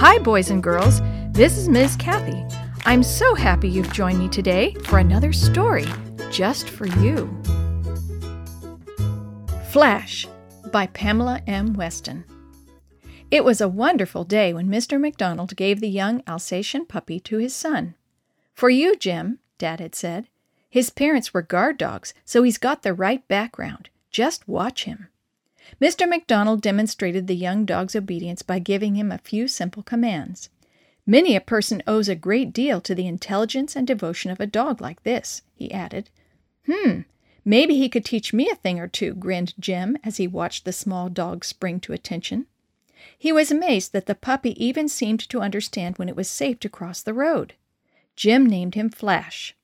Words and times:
Hi, 0.00 0.16
boys 0.20 0.50
and 0.50 0.62
girls. 0.62 1.00
This 1.32 1.58
is 1.58 1.68
Ms. 1.68 1.96
Kathy. 1.96 2.44
I'm 2.86 3.02
so 3.02 3.34
happy 3.34 3.68
you've 3.68 3.92
joined 3.92 4.20
me 4.20 4.28
today 4.28 4.72
for 4.84 5.00
another 5.00 5.32
story 5.32 5.86
just 6.30 6.70
for 6.70 6.86
you. 6.86 7.26
Flash 9.70 10.24
by 10.70 10.86
Pamela 10.86 11.42
M. 11.48 11.74
Weston. 11.74 12.24
It 13.32 13.42
was 13.42 13.60
a 13.60 13.66
wonderful 13.66 14.22
day 14.22 14.54
when 14.54 14.68
Mr. 14.68 15.00
McDonald 15.00 15.56
gave 15.56 15.80
the 15.80 15.88
young 15.88 16.22
Alsatian 16.28 16.86
puppy 16.86 17.18
to 17.18 17.38
his 17.38 17.52
son. 17.52 17.96
For 18.54 18.70
you, 18.70 18.94
Jim, 18.94 19.40
Dad 19.58 19.80
had 19.80 19.96
said. 19.96 20.28
His 20.70 20.90
parents 20.90 21.34
were 21.34 21.42
guard 21.42 21.76
dogs, 21.76 22.14
so 22.24 22.44
he's 22.44 22.58
got 22.58 22.84
the 22.84 22.94
right 22.94 23.26
background. 23.26 23.88
Just 24.12 24.46
watch 24.46 24.84
him. 24.84 25.08
Mr. 25.80 26.08
McDonald 26.08 26.60
demonstrated 26.60 27.26
the 27.26 27.36
young 27.36 27.64
dog's 27.64 27.94
obedience 27.94 28.42
by 28.42 28.58
giving 28.58 28.96
him 28.96 29.12
a 29.12 29.18
few 29.18 29.46
simple 29.46 29.82
commands. 29.82 30.50
Many 31.06 31.36
a 31.36 31.40
person 31.40 31.82
owes 31.86 32.08
a 32.08 32.14
great 32.14 32.52
deal 32.52 32.80
to 32.80 32.94
the 32.94 33.06
intelligence 33.06 33.76
and 33.76 33.86
devotion 33.86 34.30
of 34.30 34.40
a 34.40 34.46
dog 34.46 34.80
like 34.80 35.02
this, 35.04 35.42
he 35.54 35.72
added. 35.72 36.10
Hmm, 36.66 37.00
maybe 37.44 37.76
he 37.76 37.88
could 37.88 38.04
teach 38.04 38.34
me 38.34 38.50
a 38.50 38.56
thing 38.56 38.78
or 38.80 38.88
two, 38.88 39.14
grinned 39.14 39.54
Jim 39.58 39.96
as 40.02 40.16
he 40.16 40.26
watched 40.26 40.64
the 40.64 40.72
small 40.72 41.08
dog 41.08 41.44
spring 41.44 41.80
to 41.80 41.92
attention. 41.92 42.46
He 43.16 43.32
was 43.32 43.50
amazed 43.50 43.92
that 43.92 44.06
the 44.06 44.14
puppy 44.14 44.62
even 44.62 44.88
seemed 44.88 45.20
to 45.28 45.40
understand 45.40 45.96
when 45.96 46.08
it 46.08 46.16
was 46.16 46.28
safe 46.28 46.58
to 46.60 46.68
cross 46.68 47.00
the 47.00 47.14
road. 47.14 47.54
Jim 48.16 48.44
named 48.44 48.74
him 48.74 48.90
Flash. 48.90 49.54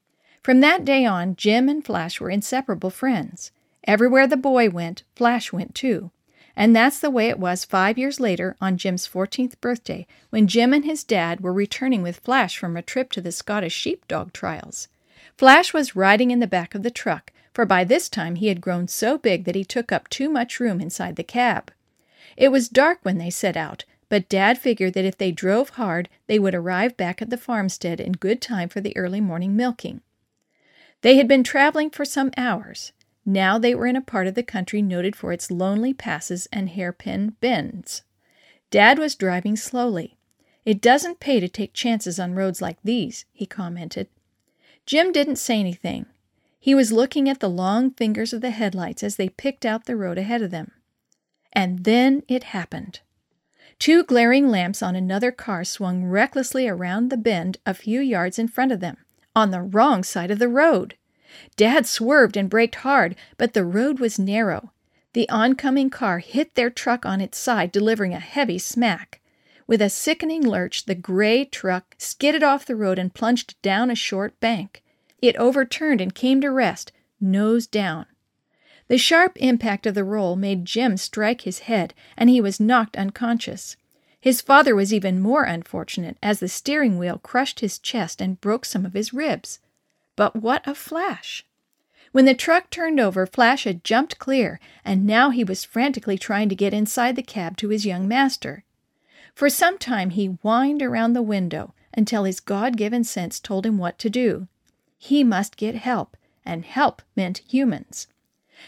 From 0.42 0.60
that 0.60 0.84
day 0.84 1.04
on, 1.04 1.36
Jim 1.36 1.68
and 1.68 1.84
Flash 1.84 2.20
were 2.20 2.30
inseparable 2.30 2.90
friends. 2.90 3.50
Everywhere 3.84 4.26
the 4.26 4.36
boy 4.36 4.70
went, 4.70 5.02
Flash 5.14 5.52
went 5.52 5.74
too. 5.74 6.10
And 6.56 6.74
that's 6.74 7.00
the 7.00 7.10
way 7.10 7.28
it 7.28 7.38
was 7.38 7.64
five 7.64 7.98
years 7.98 8.20
later 8.20 8.56
on 8.60 8.78
Jim's 8.78 9.08
14th 9.08 9.60
birthday, 9.60 10.06
when 10.30 10.46
Jim 10.46 10.72
and 10.72 10.84
his 10.84 11.04
dad 11.04 11.40
were 11.40 11.52
returning 11.52 12.02
with 12.02 12.20
Flash 12.20 12.56
from 12.56 12.76
a 12.76 12.82
trip 12.82 13.10
to 13.12 13.20
the 13.20 13.32
Scottish 13.32 13.74
sheepdog 13.74 14.32
trials. 14.32 14.88
Flash 15.36 15.74
was 15.74 15.96
riding 15.96 16.30
in 16.30 16.38
the 16.38 16.46
back 16.46 16.74
of 16.74 16.82
the 16.82 16.90
truck, 16.90 17.32
for 17.52 17.66
by 17.66 17.84
this 17.84 18.08
time 18.08 18.36
he 18.36 18.48
had 18.48 18.60
grown 18.60 18.88
so 18.88 19.18
big 19.18 19.44
that 19.44 19.56
he 19.56 19.64
took 19.64 19.90
up 19.90 20.08
too 20.08 20.28
much 20.28 20.60
room 20.60 20.80
inside 20.80 21.16
the 21.16 21.24
cab. 21.24 21.72
It 22.36 22.50
was 22.50 22.68
dark 22.68 22.98
when 23.02 23.18
they 23.18 23.30
set 23.30 23.56
out, 23.56 23.84
but 24.08 24.28
Dad 24.28 24.58
figured 24.58 24.94
that 24.94 25.04
if 25.04 25.18
they 25.18 25.32
drove 25.32 25.70
hard, 25.70 26.08
they 26.26 26.38
would 26.38 26.54
arrive 26.54 26.96
back 26.96 27.20
at 27.20 27.30
the 27.30 27.36
farmstead 27.36 28.00
in 28.00 28.12
good 28.12 28.40
time 28.40 28.68
for 28.68 28.80
the 28.80 28.96
early 28.96 29.20
morning 29.20 29.56
milking. 29.56 30.02
They 31.02 31.16
had 31.16 31.28
been 31.28 31.44
traveling 31.44 31.90
for 31.90 32.04
some 32.04 32.30
hours. 32.36 32.92
Now 33.26 33.58
they 33.58 33.74
were 33.74 33.86
in 33.86 33.96
a 33.96 34.02
part 34.02 34.26
of 34.26 34.34
the 34.34 34.42
country 34.42 34.82
noted 34.82 35.16
for 35.16 35.32
its 35.32 35.50
lonely 35.50 35.94
passes 35.94 36.46
and 36.52 36.68
hairpin 36.68 37.36
bends. 37.40 38.02
Dad 38.70 38.98
was 38.98 39.14
driving 39.14 39.56
slowly. 39.56 40.16
It 40.64 40.80
doesn't 40.80 41.20
pay 41.20 41.40
to 41.40 41.48
take 41.48 41.72
chances 41.72 42.18
on 42.18 42.34
roads 42.34 42.60
like 42.60 42.78
these, 42.82 43.24
he 43.32 43.46
commented. 43.46 44.08
Jim 44.86 45.12
didn't 45.12 45.36
say 45.36 45.60
anything. 45.60 46.06
He 46.58 46.74
was 46.74 46.92
looking 46.92 47.28
at 47.28 47.40
the 47.40 47.48
long 47.48 47.90
fingers 47.90 48.32
of 48.32 48.40
the 48.40 48.50
headlights 48.50 49.02
as 49.02 49.16
they 49.16 49.28
picked 49.28 49.66
out 49.66 49.84
the 49.84 49.96
road 49.96 50.18
ahead 50.18 50.42
of 50.42 50.50
them. 50.50 50.72
And 51.52 51.84
then 51.84 52.22
it 52.28 52.44
happened. 52.44 53.00
Two 53.78 54.02
glaring 54.02 54.48
lamps 54.48 54.82
on 54.82 54.96
another 54.96 55.30
car 55.30 55.64
swung 55.64 56.04
recklessly 56.04 56.66
around 56.66 57.10
the 57.10 57.16
bend 57.16 57.58
a 57.66 57.74
few 57.74 58.00
yards 58.00 58.38
in 58.38 58.48
front 58.48 58.72
of 58.72 58.80
them, 58.80 58.96
on 59.36 59.50
the 59.50 59.60
wrong 59.62 60.02
side 60.02 60.30
of 60.30 60.38
the 60.38 60.48
road. 60.48 60.96
Dad 61.56 61.86
swerved 61.86 62.36
and 62.36 62.48
braked 62.48 62.76
hard, 62.76 63.16
but 63.36 63.54
the 63.54 63.64
road 63.64 63.98
was 63.98 64.18
narrow. 64.18 64.72
The 65.14 65.28
oncoming 65.28 65.90
car 65.90 66.18
hit 66.20 66.54
their 66.54 66.70
truck 66.70 67.04
on 67.04 67.20
its 67.20 67.38
side, 67.38 67.72
delivering 67.72 68.12
a 68.12 68.20
heavy 68.20 68.58
smack. 68.58 69.20
With 69.66 69.80
a 69.80 69.88
sickening 69.88 70.46
lurch, 70.46 70.84
the 70.84 70.94
gray 70.94 71.44
truck 71.44 71.94
skidded 71.98 72.42
off 72.42 72.66
the 72.66 72.76
road 72.76 72.98
and 72.98 73.14
plunged 73.14 73.60
down 73.62 73.90
a 73.90 73.94
short 73.94 74.38
bank. 74.40 74.82
It 75.22 75.36
overturned 75.36 76.00
and 76.00 76.14
came 76.14 76.40
to 76.40 76.50
rest, 76.50 76.92
nose 77.20 77.66
down. 77.66 78.06
The 78.88 78.98
sharp 78.98 79.36
impact 79.38 79.86
of 79.86 79.94
the 79.94 80.04
roll 80.04 80.36
made 80.36 80.66
Jim 80.66 80.96
strike 80.98 81.42
his 81.42 81.60
head, 81.60 81.94
and 82.16 82.28
he 82.28 82.40
was 82.40 82.60
knocked 82.60 82.96
unconscious. 82.96 83.76
His 84.20 84.40
father 84.40 84.74
was 84.74 84.92
even 84.92 85.20
more 85.20 85.44
unfortunate, 85.44 86.18
as 86.22 86.40
the 86.40 86.48
steering 86.48 86.98
wheel 86.98 87.18
crushed 87.18 87.60
his 87.60 87.78
chest 87.78 88.20
and 88.20 88.40
broke 88.40 88.64
some 88.64 88.84
of 88.84 88.92
his 88.92 89.14
ribs. 89.14 89.60
But 90.16 90.36
what 90.36 90.66
of 90.66 90.78
Flash? 90.78 91.44
When 92.12 92.24
the 92.24 92.34
truck 92.34 92.70
turned 92.70 93.00
over, 93.00 93.26
Flash 93.26 93.64
had 93.64 93.82
jumped 93.82 94.18
clear, 94.18 94.60
and 94.84 95.04
now 95.04 95.30
he 95.30 95.42
was 95.42 95.64
frantically 95.64 96.16
trying 96.16 96.48
to 96.48 96.54
get 96.54 96.72
inside 96.72 97.16
the 97.16 97.22
cab 97.22 97.56
to 97.56 97.70
his 97.70 97.84
young 97.84 98.06
master. 98.06 98.64
For 99.34 99.50
some 99.50 99.78
time 99.78 100.10
he 100.10 100.26
whined 100.42 100.80
around 100.80 101.12
the 101.12 101.22
window 101.22 101.74
until 101.92 102.24
his 102.24 102.40
God 102.40 102.76
given 102.76 103.02
sense 103.02 103.40
told 103.40 103.66
him 103.66 103.78
what 103.78 103.98
to 103.98 104.10
do. 104.10 104.46
He 104.96 105.24
must 105.24 105.56
get 105.56 105.74
help, 105.74 106.16
and 106.44 106.64
help 106.64 107.02
meant 107.16 107.38
humans. 107.38 108.06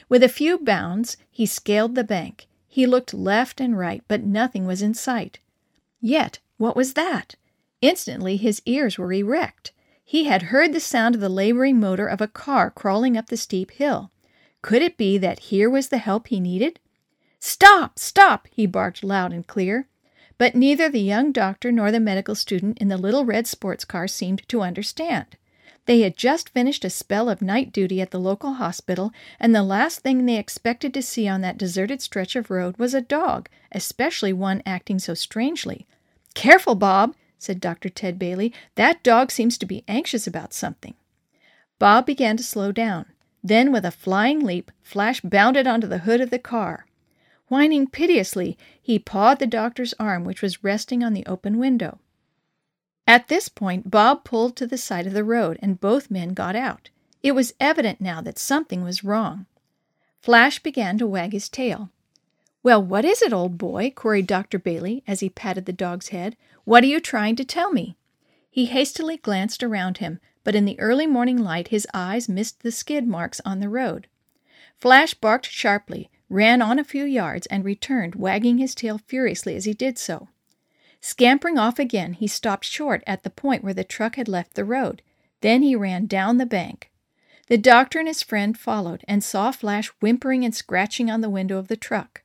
With 0.08 0.22
a 0.22 0.28
few 0.28 0.58
bounds, 0.58 1.16
he 1.30 1.46
scaled 1.46 1.94
the 1.94 2.04
bank. 2.04 2.46
He 2.66 2.86
looked 2.86 3.14
left 3.14 3.60
and 3.60 3.78
right, 3.78 4.02
but 4.08 4.24
nothing 4.24 4.66
was 4.66 4.82
in 4.82 4.94
sight. 4.94 5.38
Yet, 6.00 6.40
what 6.56 6.76
was 6.76 6.94
that? 6.94 7.36
Instantly 7.80 8.36
his 8.36 8.60
ears 8.66 8.98
were 8.98 9.12
erect. 9.12 9.72
He 10.08 10.24
had 10.24 10.54
heard 10.54 10.72
the 10.72 10.78
sound 10.78 11.16
of 11.16 11.20
the 11.20 11.28
laboring 11.28 11.80
motor 11.80 12.06
of 12.06 12.20
a 12.20 12.28
car 12.28 12.70
crawling 12.70 13.16
up 13.16 13.26
the 13.26 13.36
steep 13.36 13.72
hill. 13.72 14.12
Could 14.62 14.80
it 14.80 14.96
be 14.96 15.18
that 15.18 15.50
here 15.50 15.68
was 15.68 15.88
the 15.88 15.98
help 15.98 16.28
he 16.28 16.38
needed? 16.38 16.78
Stop! 17.40 17.98
Stop! 17.98 18.46
he 18.52 18.66
barked 18.66 19.02
loud 19.02 19.32
and 19.32 19.44
clear. 19.44 19.88
But 20.38 20.54
neither 20.54 20.88
the 20.88 21.00
young 21.00 21.32
doctor 21.32 21.72
nor 21.72 21.90
the 21.90 21.98
medical 21.98 22.36
student 22.36 22.78
in 22.78 22.86
the 22.86 22.96
little 22.96 23.24
red 23.24 23.48
sports 23.48 23.84
car 23.84 24.06
seemed 24.06 24.48
to 24.48 24.62
understand. 24.62 25.36
They 25.86 26.02
had 26.02 26.16
just 26.16 26.50
finished 26.50 26.84
a 26.84 26.90
spell 26.90 27.28
of 27.28 27.42
night 27.42 27.72
duty 27.72 28.00
at 28.00 28.12
the 28.12 28.20
local 28.20 28.54
hospital, 28.54 29.12
and 29.40 29.52
the 29.52 29.64
last 29.64 30.00
thing 30.00 30.24
they 30.24 30.38
expected 30.38 30.94
to 30.94 31.02
see 31.02 31.26
on 31.26 31.40
that 31.40 31.58
deserted 31.58 32.00
stretch 32.00 32.36
of 32.36 32.48
road 32.48 32.76
was 32.76 32.94
a 32.94 33.00
dog, 33.00 33.48
especially 33.72 34.32
one 34.32 34.62
acting 34.64 35.00
so 35.00 35.14
strangely. 35.14 35.84
Careful, 36.34 36.76
Bob, 36.76 37.16
said 37.38 37.60
Dr. 37.60 37.88
Ted 37.88 38.18
Bailey. 38.18 38.52
That 38.74 39.02
dog 39.02 39.30
seems 39.30 39.58
to 39.58 39.66
be 39.66 39.84
anxious 39.86 40.26
about 40.26 40.52
something. 40.52 40.94
Bob 41.78 42.06
began 42.06 42.36
to 42.36 42.42
slow 42.42 42.72
down. 42.72 43.06
Then, 43.42 43.70
with 43.70 43.84
a 43.84 43.90
flying 43.90 44.40
leap, 44.40 44.72
Flash 44.82 45.20
bounded 45.20 45.66
onto 45.66 45.86
the 45.86 45.98
hood 45.98 46.20
of 46.20 46.30
the 46.30 46.38
car. 46.38 46.86
Whining 47.48 47.86
piteously, 47.86 48.58
he 48.82 48.98
pawed 48.98 49.38
the 49.38 49.46
doctor's 49.46 49.94
arm, 50.00 50.24
which 50.24 50.42
was 50.42 50.64
resting 50.64 51.04
on 51.04 51.12
the 51.12 51.26
open 51.26 51.58
window. 51.58 52.00
At 53.06 53.28
this 53.28 53.48
point, 53.48 53.90
Bob 53.90 54.24
pulled 54.24 54.56
to 54.56 54.66
the 54.66 54.78
side 54.78 55.06
of 55.06 55.12
the 55.12 55.22
road, 55.22 55.58
and 55.62 55.80
both 55.80 56.10
men 56.10 56.34
got 56.34 56.56
out. 56.56 56.90
It 57.22 57.32
was 57.32 57.54
evident 57.60 58.00
now 58.00 58.20
that 58.20 58.38
something 58.38 58.82
was 58.82 59.04
wrong. 59.04 59.46
Flash 60.20 60.58
began 60.58 60.98
to 60.98 61.06
wag 61.06 61.32
his 61.32 61.48
tail. 61.48 61.90
Well, 62.66 62.82
what 62.82 63.04
is 63.04 63.22
it, 63.22 63.32
old 63.32 63.58
boy? 63.58 63.92
queried 63.94 64.26
Dr. 64.26 64.58
Bailey 64.58 65.04
as 65.06 65.20
he 65.20 65.30
patted 65.30 65.66
the 65.66 65.72
dog's 65.72 66.08
head. 66.08 66.36
What 66.64 66.82
are 66.82 66.88
you 66.88 66.98
trying 66.98 67.36
to 67.36 67.44
tell 67.44 67.70
me? 67.70 67.96
He 68.50 68.66
hastily 68.66 69.18
glanced 69.18 69.62
around 69.62 69.98
him, 69.98 70.18
but 70.42 70.56
in 70.56 70.64
the 70.64 70.80
early 70.80 71.06
morning 71.06 71.36
light 71.38 71.68
his 71.68 71.86
eyes 71.94 72.28
missed 72.28 72.64
the 72.64 72.72
skid 72.72 73.06
marks 73.06 73.40
on 73.44 73.60
the 73.60 73.68
road. 73.68 74.08
Flash 74.74 75.14
barked 75.14 75.46
sharply, 75.46 76.10
ran 76.28 76.60
on 76.60 76.80
a 76.80 76.82
few 76.82 77.04
yards, 77.04 77.46
and 77.46 77.64
returned, 77.64 78.16
wagging 78.16 78.58
his 78.58 78.74
tail 78.74 78.98
furiously 78.98 79.54
as 79.54 79.64
he 79.64 79.72
did 79.72 79.96
so. 79.96 80.26
Scampering 81.00 81.58
off 81.58 81.78
again, 81.78 82.14
he 82.14 82.26
stopped 82.26 82.64
short 82.64 83.04
at 83.06 83.22
the 83.22 83.30
point 83.30 83.62
where 83.62 83.74
the 83.74 83.84
truck 83.84 84.16
had 84.16 84.26
left 84.26 84.54
the 84.54 84.64
road. 84.64 85.02
Then 85.40 85.62
he 85.62 85.76
ran 85.76 86.06
down 86.06 86.38
the 86.38 86.44
bank. 86.44 86.90
The 87.46 87.58
doctor 87.58 88.00
and 88.00 88.08
his 88.08 88.24
friend 88.24 88.58
followed 88.58 89.04
and 89.06 89.22
saw 89.22 89.52
Flash 89.52 89.86
whimpering 90.00 90.44
and 90.44 90.52
scratching 90.52 91.12
on 91.12 91.20
the 91.20 91.30
window 91.30 91.58
of 91.58 91.68
the 91.68 91.76
truck. 91.76 92.22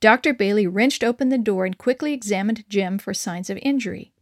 Dr. 0.00 0.32
Bailey 0.32 0.66
wrenched 0.66 1.04
open 1.04 1.28
the 1.28 1.38
door 1.38 1.64
and 1.66 1.78
quickly 1.78 2.12
examined 2.12 2.64
Jim 2.68 2.98
for 2.98 3.14
signs 3.14 3.50
of 3.50 3.58
injury. 3.62 4.12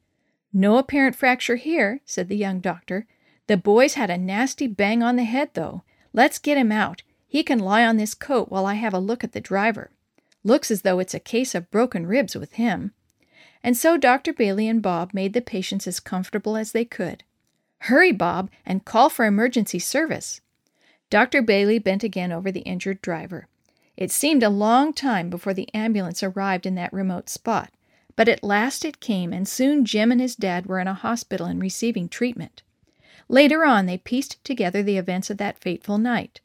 No 0.53 0.77
apparent 0.77 1.17
fracture 1.17 1.57
here, 1.57 2.01
said 2.05 2.29
the 2.29 2.37
young 2.37 2.61
doctor. 2.61 3.07
The 3.47 3.57
boy's 3.57 3.95
had 3.95 4.11
a 4.11 4.19
nasty 4.19 4.67
bang 4.67 5.03
on 5.03 5.17
the 5.17 5.25
head, 5.25 5.51
though. 5.55 5.83
Let's 6.13 6.39
get 6.39 6.59
him 6.59 6.73
out. 6.73 7.03
He 7.27 7.43
can 7.43 7.59
lie 7.59 7.87
on 7.87 7.97
this 7.97 8.15
coat 8.15 8.51
while 8.51 8.67
I 8.67 8.75
have 8.75 8.95
a 8.95 8.99
look 8.99 9.25
at 9.25 9.33
the 9.33 9.41
driver. 9.41 9.91
Looks 10.45 10.71
as 10.71 10.83
though 10.83 10.99
it's 10.99 11.15
a 11.15 11.21
case 11.21 11.55
of 11.55 11.71
broken 11.71 12.07
ribs 12.07 12.35
with 12.35 12.55
him 12.55 12.93
and 13.63 13.77
so 13.77 13.97
Dr. 13.97 14.33
Bailey 14.33 14.69
and 14.69 14.83
Bob 14.83 15.15
made 15.15 15.33
the 15.33 15.41
patients 15.41 15.87
as 15.87 16.01
comfortable 16.01 16.57
as 16.57 16.73
they 16.73 16.85
could. 16.85 17.23
Hurry, 17.83 18.13
Bob, 18.13 18.51
and 18.67 18.85
call 18.85 19.09
for 19.09 19.25
emergency 19.25 19.79
service. 19.79 20.41
Dr. 21.11 21.43
Bailey 21.43 21.79
bent 21.79 22.03
again 22.03 22.33
over 22.33 22.51
the 22.51 22.61
injured 22.61 23.03
driver. 23.03 23.49
It 24.03 24.11
seemed 24.11 24.43
a 24.43 24.51
long 24.51 24.93
time 24.93 25.31
before 25.31 25.55
the 25.55 25.73
ambulance 25.73 26.25
arrived 26.25 26.67
in 26.67 26.75
that 26.75 26.93
remote 26.93 27.29
spot, 27.29 27.71
but 28.17 28.29
at 28.29 28.43
last 28.43 28.85
it 28.85 28.99
came, 28.99 29.33
and 29.33 29.47
soon 29.47 29.85
Jim 29.85 30.11
and 30.11 30.21
his 30.21 30.35
dad 30.35 30.67
were 30.67 30.81
in 30.81 30.89
a 30.89 30.93
hospital 30.93 31.47
and 31.47 31.63
receiving 31.63 32.09
treatment. 32.09 32.63
Later 33.29 33.65
on, 33.65 33.87
they 33.87 33.99
pieced 33.99 34.43
together 34.43 34.83
the 34.83 34.97
events 34.97 35.31
of 35.31 35.37
that 35.37 35.61
fateful 35.61 35.99
night. 35.99 36.41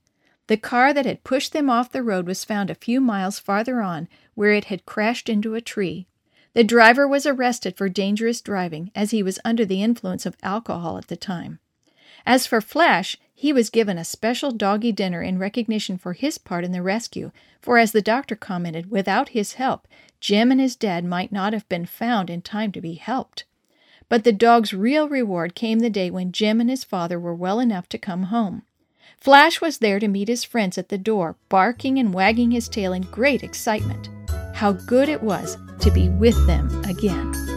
The 0.45 0.57
car 0.57 0.94
that 0.94 1.07
had 1.07 1.24
pushed 1.24 1.51
them 1.51 1.68
off 1.68 1.92
the 1.92 2.04
road 2.04 2.27
was 2.27 2.45
found 2.45 2.69
a 2.69 2.75
few 2.75 3.01
miles 3.01 3.39
farther 3.39 3.81
on, 3.81 4.07
where 4.36 4.51
it 4.51 4.65
had 4.65 4.86
crashed 4.86 5.27
into 5.27 5.56
a 5.56 5.59
tree. 5.59 6.06
The 6.54 6.63
driver 6.63 7.07
was 7.07 7.25
arrested 7.25 7.75
for 7.75 7.89
dangerous 7.89 8.39
driving 8.39 8.92
as 8.94 9.09
he 9.09 9.24
was 9.24 9.39
under 9.44 9.65
the 9.65 9.81
influence 9.81 10.27
of 10.27 10.38
alcohol 10.44 11.00
at 11.00 11.07
the 11.07 11.18
time. 11.18 11.57
As 12.28 12.46
for 12.46 12.60
Flash, 12.60 13.16
he 13.34 13.54
was 13.54 13.70
given 13.70 13.98
a 13.98 14.04
special 14.04 14.52
doggy 14.52 14.92
dinner 14.92 15.24
in 15.24 15.40
recognition 15.40 15.98
for 15.98 16.12
his 16.12 16.38
part 16.38 16.66
in 16.66 16.74
the 16.74 16.82
rescue, 16.82 17.32
for 17.62 17.78
as 17.78 17.94
the 17.94 18.02
doctor 18.02 18.36
commented, 18.36 18.92
without 18.92 19.30
his 19.30 19.54
help, 19.54 19.88
Jim 20.20 20.52
and 20.52 20.60
his 20.60 20.76
dad 20.76 21.06
might 21.06 21.32
not 21.32 21.54
have 21.54 21.68
been 21.70 21.86
found 21.86 22.30
in 22.30 22.42
time 22.42 22.74
to 22.74 22.82
be 22.82 22.96
helped. 22.96 23.46
But 24.10 24.26
the 24.26 24.34
dog's 24.34 24.74
real 24.74 25.08
reward 25.08 25.56
came 25.56 25.80
the 25.80 25.90
day 25.90 26.10
when 26.12 26.34
Jim 26.34 26.60
and 26.60 26.70
his 26.70 26.84
father 26.84 27.18
were 27.18 27.34
well 27.34 27.62
enough 27.62 27.88
to 27.90 27.98
come 27.98 28.24
home. 28.24 28.64
Flash 29.16 29.62
was 29.62 29.78
there 29.78 30.02
to 30.02 30.10
meet 30.10 30.28
his 30.28 30.44
friends 30.44 30.78
at 30.78 30.90
the 30.90 30.98
door, 30.98 31.38
barking 31.48 31.98
and 31.98 32.14
wagging 32.14 32.52
his 32.52 32.68
tail 32.68 32.92
in 32.92 33.04
great 33.04 33.42
excitement. 33.42 34.10
How 34.54 34.74
good 34.74 35.08
it 35.08 35.24
was 35.24 35.58
to 35.80 35.90
be 35.92 36.10
with 36.10 36.46
them 36.46 36.84
again. 36.84 37.56